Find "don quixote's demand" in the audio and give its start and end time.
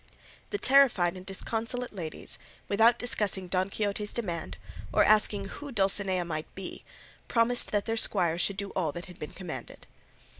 3.47-4.57